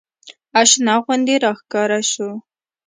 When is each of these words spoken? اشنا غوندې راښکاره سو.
اشنا 0.61 0.93
غوندې 1.03 1.35
راښکاره 1.43 1.99
سو. 2.11 2.29